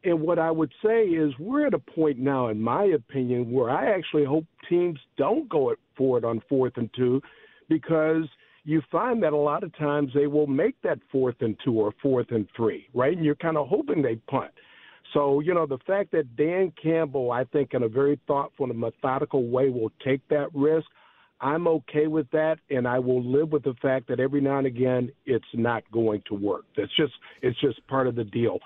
And 0.06 0.20
what 0.20 0.38
I 0.38 0.52
would 0.52 0.74
say 0.86 1.06
is 1.06 1.32
we're 1.40 1.66
at 1.66 1.74
a 1.74 1.80
point 1.80 2.20
now, 2.20 2.50
in 2.50 2.62
my 2.62 2.84
opinion, 2.84 3.50
where 3.52 3.70
I 3.70 3.96
actually 3.96 4.26
hope 4.26 4.46
teams 4.68 5.00
don't 5.18 5.48
go 5.48 5.74
for 5.96 6.18
it 6.18 6.26
on 6.26 6.42
fourth 6.50 6.74
and 6.76 6.90
two, 6.94 7.22
because 7.70 8.26
you 8.66 8.82
find 8.92 9.24
that 9.24 9.34
a 9.34 9.38
lot 9.38 9.64
of 9.64 9.76
times 9.78 10.12
they 10.14 10.28
will 10.28 10.48
make 10.48 10.76
that 10.84 11.00
fourth 11.12 11.36
and 11.40 11.58
two 11.64 11.80
or 11.80 11.94
fourth 12.02 12.32
and 12.32 12.48
three, 12.56 12.88
right? 12.94 13.16
And 13.16 13.26
you're 13.26 13.36
kind 13.36 13.58
of 13.58 13.68
hoping 13.68 14.02
they 14.02 14.16
punt. 14.16 14.52
So, 15.14 15.40
you 15.40 15.54
know, 15.54 15.66
the 15.66 15.78
fact 15.86 16.12
that 16.12 16.36
Dan 16.36 16.74
Campbell, 16.82 17.32
I 17.32 17.44
think, 17.46 17.74
in 17.74 17.84
a 17.84 17.88
very 17.88 18.20
thoughtful 18.28 18.70
and 18.70 18.80
methodical 18.80 19.48
way, 19.48 19.70
will 19.70 19.92
take 20.04 20.28
that 20.30 20.48
risk, 20.54 20.88
I'm 21.40 21.68
okay 21.68 22.08
with 22.08 22.30
that, 22.32 22.58
and 22.70 22.88
I 22.88 23.00
will 23.00 23.22
live 23.24 23.52
with 23.52 23.64
the 23.64 23.76
fact 23.82 24.08
that 24.08 24.20
every 24.20 24.40
now 24.40 24.60
and 24.60 24.68
again 24.68 25.12
it's 25.26 25.46
not 25.54 25.84
going 25.92 26.24
to 26.28 26.36
work. 26.36 26.64
That's 26.78 26.96
just 26.96 27.14
it's 27.42 27.60
just 27.60 27.86
part 27.88 28.08
of 28.08 28.16
the 28.16 28.24
deal. 28.24 28.60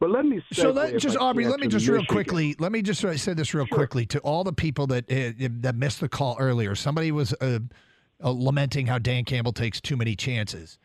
But 0.00 0.10
let 0.10 0.24
me 0.24 0.42
So 0.52 0.70
let, 0.70 0.96
just 0.98 1.16
Aubrey, 1.16 1.46
let 1.46 1.60
me 1.60 1.66
just 1.66 1.86
real 1.86 2.04
quickly. 2.06 2.56
Let 2.58 2.72
me 2.72 2.82
just 2.82 3.00
say 3.00 3.34
this 3.34 3.52
real 3.54 3.66
quickly 3.66 4.06
to 4.06 4.18
all 4.20 4.44
the 4.44 4.52
people 4.52 4.86
that 4.88 5.10
uh, 5.10 5.48
that 5.60 5.74
missed 5.74 6.00
the 6.00 6.08
call 6.08 6.36
earlier. 6.38 6.74
Somebody 6.74 7.10
was 7.10 7.34
uh, 7.40 7.58
uh, 8.22 8.30
lamenting 8.30 8.86
how 8.86 8.98
Dan 8.98 9.24
Campbell 9.24 9.52
takes 9.52 9.80
too 9.80 9.96
many 9.96 10.14
chances, 10.14 10.78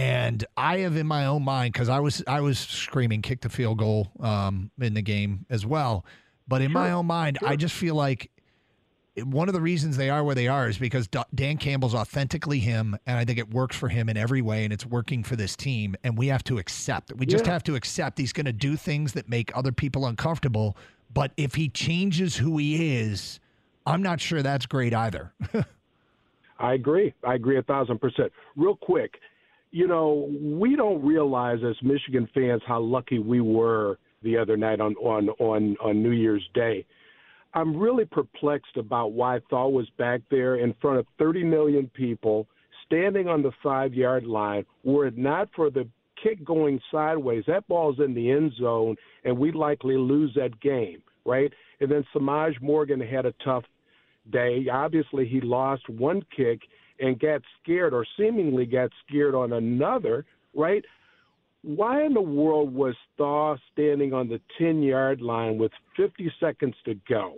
and 0.00 0.46
I 0.56 0.78
have 0.78 0.96
in 0.96 1.06
my 1.06 1.26
own 1.26 1.42
mind 1.42 1.74
because 1.74 1.90
I 1.90 2.00
was 2.00 2.24
I 2.26 2.40
was 2.40 2.58
screaming 2.58 3.20
kick 3.20 3.42
the 3.42 3.50
field 3.50 3.76
goal 3.76 4.10
um, 4.20 4.70
in 4.80 4.94
the 4.94 5.02
game 5.02 5.44
as 5.50 5.66
well. 5.66 6.06
But 6.48 6.62
in 6.62 6.72
my 6.72 6.92
own 6.92 7.04
mind, 7.04 7.38
I 7.46 7.54
just 7.54 7.74
feel 7.74 7.94
like 7.94 8.30
one 9.22 9.48
of 9.48 9.54
the 9.54 9.60
reasons 9.60 9.98
they 9.98 10.08
are 10.08 10.24
where 10.24 10.34
they 10.34 10.48
are 10.48 10.68
is 10.68 10.78
because 10.78 11.06
Dan 11.34 11.58
Campbell's 11.58 11.94
authentically 11.94 12.58
him, 12.60 12.96
and 13.06 13.18
I 13.18 13.26
think 13.26 13.38
it 13.38 13.52
works 13.52 13.76
for 13.76 13.88
him 13.88 14.08
in 14.08 14.16
every 14.16 14.40
way, 14.40 14.64
and 14.64 14.72
it's 14.72 14.86
working 14.86 15.22
for 15.22 15.36
this 15.36 15.54
team. 15.54 15.94
And 16.02 16.16
we 16.16 16.28
have 16.28 16.42
to 16.44 16.56
accept 16.56 17.10
it. 17.10 17.18
We 17.18 17.26
just 17.26 17.46
have 17.46 17.62
to 17.64 17.74
accept 17.74 18.18
he's 18.18 18.32
going 18.32 18.46
to 18.46 18.54
do 18.54 18.76
things 18.76 19.12
that 19.12 19.28
make 19.28 19.54
other 19.54 19.70
people 19.70 20.06
uncomfortable. 20.06 20.78
But 21.12 21.32
if 21.36 21.54
he 21.54 21.68
changes 21.68 22.36
who 22.36 22.56
he 22.56 22.96
is, 22.96 23.38
I'm 23.84 24.02
not 24.02 24.18
sure 24.18 24.42
that's 24.42 24.64
great 24.64 24.94
either. 24.94 25.34
I 26.58 26.74
agree. 26.74 27.12
I 27.22 27.34
agree 27.34 27.58
a 27.58 27.62
thousand 27.62 28.00
percent. 28.00 28.32
Real 28.56 28.76
quick, 28.76 29.18
you 29.70 29.86
know, 29.86 30.28
we 30.42 30.76
don't 30.76 31.04
realize 31.04 31.58
as 31.68 31.76
Michigan 31.82 32.28
fans 32.34 32.62
how 32.66 32.80
lucky 32.80 33.18
we 33.18 33.40
were 33.40 33.98
the 34.22 34.36
other 34.36 34.56
night 34.56 34.80
on 34.80 34.94
on 34.96 35.28
on, 35.38 35.76
on 35.82 36.02
New 36.02 36.10
Year's 36.10 36.46
Day. 36.54 36.84
I'm 37.54 37.76
really 37.76 38.04
perplexed 38.04 38.76
about 38.76 39.12
why 39.12 39.40
Thaw 39.50 39.68
was 39.68 39.88
back 39.98 40.20
there 40.30 40.56
in 40.56 40.72
front 40.80 40.98
of 40.98 41.06
30 41.18 41.42
million 41.42 41.90
people, 41.94 42.46
standing 42.86 43.26
on 43.26 43.42
the 43.42 43.50
five 43.62 43.92
yard 43.92 44.24
line. 44.24 44.64
Were 44.84 45.06
it 45.06 45.18
not 45.18 45.48
for 45.56 45.70
the 45.70 45.88
kick 46.22 46.44
going 46.44 46.80
sideways. 46.90 47.44
That 47.46 47.66
ball's 47.68 47.98
in 47.98 48.14
the 48.14 48.30
end 48.30 48.52
zone, 48.60 48.96
and 49.24 49.36
we 49.36 49.52
likely 49.52 49.96
lose 49.96 50.32
that 50.34 50.60
game, 50.60 51.02
right? 51.24 51.52
And 51.80 51.90
then 51.90 52.04
Semaj 52.14 52.60
Morgan 52.60 53.00
had 53.00 53.26
a 53.26 53.34
tough 53.44 53.64
day. 54.30 54.66
Obviously, 54.70 55.26
he 55.26 55.40
lost 55.40 55.88
one 55.88 56.22
kick 56.36 56.60
and 57.00 57.18
got 57.18 57.42
scared, 57.62 57.94
or 57.94 58.06
seemingly 58.18 58.66
got 58.66 58.90
scared 59.06 59.34
on 59.34 59.52
another, 59.52 60.24
right? 60.54 60.84
Why 61.62 62.04
in 62.04 62.14
the 62.14 62.20
world 62.22 62.72
was 62.72 62.94
Thaw 63.18 63.56
standing 63.72 64.12
on 64.12 64.28
the 64.28 64.40
10 64.58 64.82
yard 64.82 65.20
line 65.20 65.58
with 65.58 65.72
50 65.96 66.32
seconds 66.40 66.74
to 66.84 66.94
go, 67.08 67.34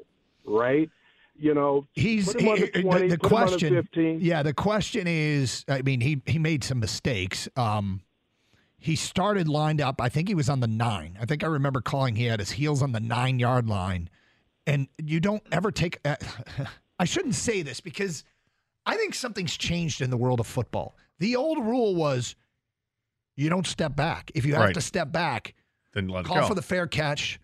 right? 0.47 0.91
you 1.35 1.55
know, 1.55 1.87
he's 1.93 2.33
put 2.33 2.41
him 2.41 2.49
on 2.49 2.61
the, 2.61 2.69
20, 2.69 3.09
the, 3.09 3.17
the 3.17 3.19
question. 3.19 3.69
him 3.69 3.79
on 3.79 3.89
the 3.93 4.01
15. 4.03 4.21
Yeah, 4.21 4.43
the 4.43 4.53
question 4.53 5.07
is, 5.07 5.65
I 5.69 5.83
mean, 5.83 6.01
he 6.01 6.21
he 6.27 6.39
made 6.39 6.63
some 6.63 6.79
mistakes. 6.79 7.49
Um, 7.57 8.03
he 8.79 8.97
started 8.97 9.49
lined 9.49 9.81
up. 9.81 10.01
I 10.01 10.09
think 10.09 10.29
he 10.29 10.35
was 10.35 10.49
on 10.49 10.61
the 10.61 10.67
nine. 10.67 11.17
I 11.21 11.25
think 11.25 11.45
I 11.45 11.47
remember 11.47 11.81
calling. 11.81 12.17
He 12.17 12.25
had 12.25 12.41
his 12.41 12.53
heels 12.53 12.83
on 12.83 12.93
the 12.93 13.01
nine 13.01 13.39
yard 13.39 13.69
line, 13.69 14.11
and 14.67 14.89
you 14.99 15.21
don't 15.21 15.43
ever 15.51 15.71
take. 15.71 15.99
Uh, 16.05 16.17
I 16.99 17.05
shouldn't 17.05 17.35
say 17.35 17.63
this 17.63 17.81
because 17.81 18.25
I 18.87 18.97
think 18.97 19.15
something's 19.15 19.57
changed 19.57 20.01
in 20.01 20.11
the 20.11 20.17
world 20.17 20.41
of 20.41 20.47
football. 20.47 20.97
The 21.19 21.37
old 21.37 21.59
rule 21.65 21.95
was 21.95 22.35
you 23.37 23.49
don't 23.49 23.67
step 23.67 23.95
back. 23.97 24.31
If 24.35 24.45
you 24.45 24.55
have 24.55 24.63
Right. 24.65 24.75
to 24.75 24.81
step 24.81 25.13
back, 25.13 25.55
Then 25.95 26.09
let 26.09 26.21
it 26.21 26.27
call 26.27 26.41
go. 26.41 26.49
for 26.49 26.55
the 26.55 26.63
fair 26.63 26.87
catch, 26.87 27.39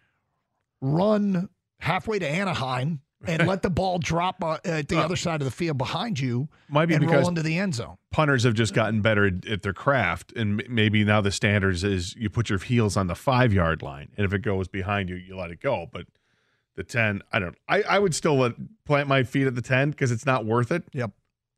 run 0.81 1.49
halfway 1.81 2.19
to 2.19 2.29
Anaheim, 2.29 3.01
and 3.27 3.47
let 3.49 3.63
the 3.63 3.71
ball 3.71 3.99
drop 3.99 4.43
uh, 4.45 4.59
at 4.65 4.89
the 4.89 4.97
Uh, 4.97 5.01
other 5.05 5.17
side 5.17 5.41
of 5.41 5.45
the 5.45 5.51
field 5.51 5.77
behind 5.79 6.21
you 6.21 6.49
Might 6.69 6.87
be 6.87 6.95
and 6.95 7.01
because 7.05 7.21
roll 7.23 7.29
into 7.29 7.43
the 7.43 7.59
end 7.59 7.75
zone. 7.75 7.97
punters 8.13 8.45
have 8.45 8.55
just 8.55 8.75
gotten 8.75 9.01
better 9.01 9.27
at, 9.27 9.45
at 9.47 9.63
their 9.63 9.73
craft, 9.73 10.33
and 10.37 10.61
m- 10.61 10.67
maybe 10.75 11.05
now 11.05 11.21
the 11.21 11.33
standards 11.33 11.83
is 11.85 12.15
you 12.17 12.31
put 12.31 12.49
your 12.49 12.59
heels 12.61 12.97
on 12.97 13.07
the 13.09 13.17
five 13.17 13.53
yard 13.53 13.83
line, 13.83 14.09
and 14.17 14.25
if 14.25 14.33
it 14.33 14.43
goes 14.43 14.69
behind 14.69 15.09
you, 15.09 15.17
you 15.17 15.37
let 15.37 15.51
it 15.51 15.61
go. 15.61 15.87
But 15.93 16.07
the 16.77 16.85
ten, 16.85 17.23
I 17.33 17.41
don't. 17.41 17.57
I, 17.69 17.83
I 17.83 17.99
would 17.99 18.15
still 18.15 18.37
let, 18.39 18.53
plant 18.85 19.09
my 19.09 19.25
feet 19.25 19.47
at 19.49 19.55
the 19.57 19.63
ten 19.63 19.91
because 19.91 20.13
it's 20.13 20.27
not 20.27 20.45
worth 20.45 20.71
it. 20.71 20.85
Yep. 20.93 21.11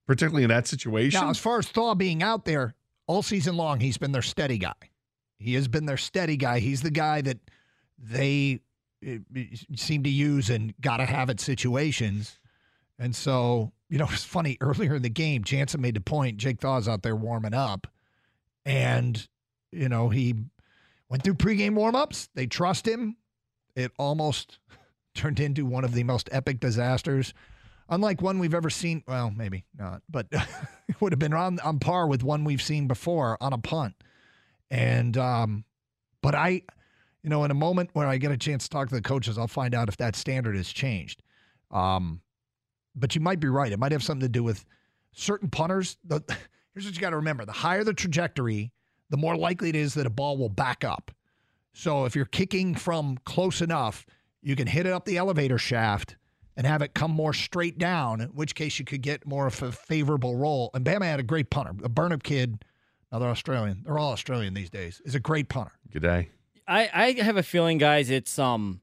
Particularly 0.07 0.43
in 0.43 0.49
that 0.51 0.67
situation. 0.67 1.21
Now, 1.21 1.31
as 1.31 1.39
far 1.39 1.59
as 1.59 1.69
Thaw 1.69 1.95
being 1.95 2.23
out 2.23 2.45
there 2.45 2.75
all 3.07 3.23
season 3.23 3.57
long, 3.57 3.81
he's 3.81 3.99
been 3.99 4.13
their 4.13 4.23
steady 4.23 4.59
guy. 4.59 4.73
He 5.39 5.55
has 5.55 5.69
been 5.69 5.87
their 5.87 5.97
steady 5.97 6.37
guy. 6.37 6.59
He's 6.59 6.83
the 6.83 6.91
guy 6.91 7.23
that 7.23 7.39
they 7.99 8.61
uh, 9.07 9.19
seem 9.75 10.03
to 10.03 10.11
use 10.11 10.51
and 10.51 10.75
got 10.81 10.99
to 10.99 11.07
have 11.07 11.31
at 11.31 11.41
situations. 11.41 12.39
And 12.99 13.17
so, 13.17 13.73
you 13.89 13.99
know, 13.99 14.07
it's 14.11 14.25
funny. 14.25 14.59
Earlier 14.61 14.97
in 14.97 15.03
the 15.03 15.09
game, 15.09 15.45
Jansen 15.45 15.81
made 15.81 15.95
the 15.95 16.01
point. 16.01 16.37
Jake 16.37 16.61
Thaw's 16.61 16.89
out 16.89 17.03
there 17.03 17.17
warming 17.17 17.55
up, 17.55 17.87
and 18.65 19.27
you 19.73 19.89
know 19.89 20.09
he 20.09 20.35
went 21.09 21.25
through 21.25 21.35
pregame 21.35 21.73
warmups. 21.73 22.29
They 22.35 22.47
trust 22.47 22.87
him. 22.87 23.17
It 23.75 23.93
almost 23.99 24.59
turned 25.15 25.41
into 25.41 25.65
one 25.65 25.85
of 25.85 25.95
the 25.95 26.05
most 26.05 26.29
epic 26.33 26.61
disasters 26.61 27.33
unlike 27.91 28.23
one 28.23 28.39
we've 28.39 28.55
ever 28.55 28.71
seen. 28.71 29.03
Well, 29.07 29.31
maybe 29.31 29.65
not, 29.77 30.03
but 30.09 30.27
it 30.33 31.01
would 31.01 31.13
have 31.13 31.19
been 31.19 31.35
on 31.35 31.61
on 31.61 31.79
par 31.79 32.07
with 32.07 32.23
one 32.23 32.45
we've 32.45 32.63
seen 32.63 32.87
before 32.87 33.37
on 33.41 33.53
a 33.53 33.59
punt. 33.59 33.95
And 34.71 35.17
um, 35.19 35.65
but 36.23 36.35
I, 36.35 36.63
you 37.23 37.31
know, 37.31 37.45
in 37.45 37.51
a 37.51 37.55
moment 37.55 37.91
where 37.93 38.07
I 38.07 38.17
get 38.17 38.31
a 38.31 38.39
chance 38.39 38.65
to 38.65 38.71
talk 38.71 38.89
to 38.89 38.95
the 38.95 39.03
coaches, 39.03 39.37
I'll 39.37 39.49
find 39.49 39.75
out 39.75 39.89
if 39.89 39.97
that 39.99 40.17
standard 40.17 40.57
has 40.57 40.69
changed. 40.69 41.23
Um, 41.71 42.21
but 42.95 43.15
you 43.15 43.21
might 43.21 43.41
be 43.41 43.49
right; 43.49 43.73
it 43.73 43.79
might 43.79 43.93
have 43.93 44.03
something 44.03 44.27
to 44.27 44.33
do 44.33 44.45
with 44.45 44.65
certain 45.13 45.51
punters. 45.51 45.99
The, 46.05 46.23
here's 46.75 46.87
what 46.87 46.95
you 46.95 47.01
got 47.01 47.11
to 47.11 47.17
remember: 47.17 47.45
the 47.45 47.53
higher 47.53 47.85
the 47.85 47.93
trajectory, 47.93 48.73
the 49.11 49.17
more 49.17 49.37
likely 49.37 49.69
it 49.69 49.77
is 49.77 49.95
that 49.95 50.07
a 50.07 50.11
ball 50.11 50.39
will 50.39 50.49
back 50.49 50.85
up. 50.85 51.11
So 51.73 52.05
if 52.05 52.17
you're 52.17 52.25
kicking 52.25 52.75
from 52.75 53.19
close 53.25 53.61
enough, 53.61 54.05
you 54.43 54.57
can 54.57 54.67
hit 54.67 54.87
it 54.87 54.93
up 54.93 55.05
the 55.05 55.19
elevator 55.19 55.59
shaft 55.59 56.17
and 56.61 56.67
have 56.67 56.83
it 56.83 56.93
come 56.93 57.11
more 57.11 57.33
straight 57.33 57.79
down, 57.79 58.21
in 58.21 58.29
which 58.29 58.55
case 58.55 58.79
you 58.79 58.85
could 58.85 59.01
get 59.01 59.27
more 59.27 59.47
of 59.47 59.63
a 59.63 59.73
favorable 59.73 60.37
roll. 60.37 60.71
And 60.75 60.85
Bama 60.85 61.05
had 61.05 61.19
a 61.19 61.23
great 61.23 61.49
punter. 61.49 61.73
a 61.83 61.89
Burnip 61.89 62.23
kid, 62.23 62.67
another 63.11 63.29
Australian, 63.29 63.81
they're 63.83 63.99
all 63.99 64.13
Australian 64.13 64.53
these 64.53 64.69
days, 64.69 65.01
is 65.07 65.15
a 65.15 65.21
great 65.21 65.49
punter. 65.49 65.73
Good 65.91 66.03
day. 66.03 66.29
I, 66.69 66.91
I 66.93 67.23
have 67.23 67.39
a 67.39 67.43
feeling, 67.43 67.79
guys. 67.79 68.11
It's 68.11 68.39
um, 68.39 68.83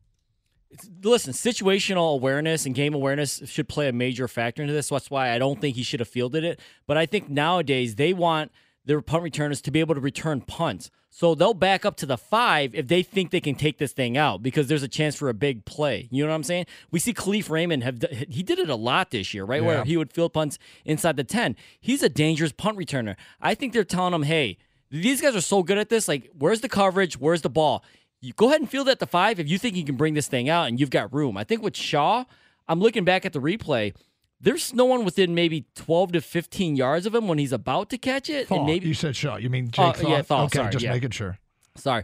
it's, 0.72 0.89
listen, 1.03 1.34
situational 1.34 2.15
awareness 2.15 2.65
and 2.65 2.74
game 2.74 2.96
awareness 2.96 3.43
should 3.46 3.69
play 3.69 3.88
a 3.88 3.93
major 3.93 4.27
factor 4.27 4.63
into 4.63 4.74
this. 4.74 4.89
That's 4.89 5.12
why 5.12 5.29
I 5.29 5.38
don't 5.38 5.62
think 5.62 5.75
he 5.75 5.84
should 5.84 6.00
have 6.00 6.10
fielded 6.10 6.43
it. 6.43 6.60
But 6.88 6.98
I 6.98 7.05
think 7.05 7.29
nowadays 7.29 7.93
they 7.93 8.12
want 8.12 8.51
their 8.88 9.01
punt 9.01 9.22
returners 9.22 9.62
to 9.62 9.70
be 9.70 9.79
able 9.79 9.94
to 9.94 10.01
return 10.01 10.41
punts, 10.41 10.89
so 11.12 11.36
they'll 11.36 11.53
back 11.53 11.86
up 11.86 11.96
to 11.98 12.08
the 12.08 12.17
five 12.17 12.74
if 12.74 12.88
they 12.88 13.03
think 13.03 13.29
they 13.29 13.39
can 13.39 13.53
take 13.53 13.77
this 13.77 13.94
thing 13.94 14.17
out 14.17 14.41
because 14.41 14.67
there's 14.67 14.82
a 14.82 14.88
chance 14.88 15.15
for 15.15 15.29
a 15.29 15.34
big 15.36 15.65
play. 15.65 16.08
You 16.10 16.24
know 16.24 16.29
what 16.29 16.36
I'm 16.36 16.44
saying? 16.44 16.65
We 16.89 16.98
see 16.98 17.13
Kalif 17.13 17.50
Raymond 17.50 17.84
have 17.84 18.03
he 18.12 18.41
did 18.41 18.58
it 18.58 18.70
a 18.70 18.75
lot 18.75 19.12
this 19.12 19.34
year, 19.34 19.46
right? 19.46 19.63
Where 19.63 19.84
he 19.84 19.96
would 19.96 20.12
field 20.12 20.34
punts 20.34 20.58
inside 20.84 21.17
the 21.17 21.24
ten. 21.24 21.56
He's 21.79 22.01
a 22.01 22.10
dangerous 22.10 22.51
punt 22.51 22.77
returner. 22.77 23.15
I 23.39 23.53
think 23.53 23.74
they're 23.74 23.84
telling 23.84 24.15
him, 24.15 24.24
hey. 24.24 24.58
These 24.89 25.20
guys 25.20 25.36
are 25.36 25.41
so 25.41 25.63
good 25.63 25.77
at 25.77 25.89
this. 25.89 26.08
Like, 26.08 26.32
where's 26.34 26.62
the 26.62 26.70
coverage? 26.70 27.20
Where's 27.20 27.41
the 27.41 27.50
ball? 27.50 27.84
You 28.22 28.32
go 28.32 28.48
ahead 28.48 28.62
and 28.62 28.70
field 28.70 28.88
at 28.88 29.00
the 29.00 29.06
five 29.06 29.38
if 29.38 29.50
you 29.50 29.58
think 29.58 29.75
you 29.75 29.84
can 29.84 29.98
bring 29.98 30.13
this 30.13 30.27
thing 30.27 30.48
out 30.48 30.70
and 30.70 30.79
you've 30.79 30.91
got 30.91 31.13
room. 31.13 31.36
I 31.36 31.44
think 31.44 31.62
with 31.62 31.75
Shaw, 31.75 32.24
I'm 32.70 32.79
looking 32.79 33.03
back 33.03 33.25
at 33.25 33.34
the 33.34 33.41
replay. 33.41 33.94
There's 34.39 34.74
no 34.74 34.86
one 34.86 35.03
within 35.03 35.34
maybe 35.34 35.65
12 35.75 36.12
to 36.13 36.22
15 36.22 36.75
yards 36.75 37.06
of 37.06 37.15
him 37.15 37.27
when 37.27 37.38
he's 37.39 37.51
about 37.51 37.89
to 37.89 37.98
catch 37.98 38.29
it, 38.29 38.48
Thaw. 38.48 38.58
and 38.58 38.65
maybe 38.65 38.88
you 38.88 38.94
said 38.94 39.15
Shaw. 39.15 39.38
You 39.38 39.50
mean 39.50 39.70
Jake 39.72 39.96
Thaw? 39.98 40.10
yeah, 40.10 40.22
Thaw, 40.22 40.44
Okay, 40.46 40.60
sorry, 40.60 40.72
just 40.72 40.84
yeah. 40.86 40.91
making 40.94 41.10
sure. 41.12 41.39
sorry, 41.75 42.03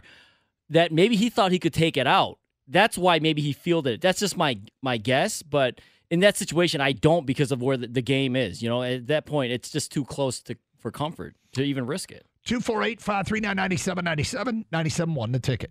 that 0.70 0.90
maybe 0.92 1.14
he 1.16 1.30
thought 1.30 1.52
he 1.52 1.58
could 1.60 1.74
take 1.74 1.96
it 1.96 2.06
out. 2.06 2.38
That's 2.66 2.96
why 2.98 3.18
maybe 3.20 3.42
he 3.42 3.52
fielded 3.52 3.94
it. 3.94 4.00
That's 4.00 4.18
just 4.18 4.36
my 4.36 4.58
my 4.82 4.96
guess, 4.96 5.42
but 5.42 5.80
in 6.10 6.20
that 6.20 6.36
situation, 6.36 6.80
I 6.80 6.92
don't 6.92 7.24
because 7.26 7.52
of 7.52 7.62
where 7.62 7.76
the, 7.76 7.86
the 7.86 8.02
game 8.02 8.34
is. 8.36 8.62
You 8.62 8.68
know, 8.68 8.82
at 8.82 9.06
that 9.08 9.26
point, 9.26 9.52
it's 9.52 9.70
just 9.70 9.92
too 9.92 10.04
close 10.04 10.40
to 10.42 10.56
for 10.78 10.90
comfort 10.90 11.36
to 11.52 11.62
even 11.62 11.86
risk 11.86 12.10
it. 12.10 12.26
248 12.46 13.00
539 13.00 13.56
9797 13.56 14.64
971 14.72 15.32
the 15.32 15.38
ticket. 15.38 15.70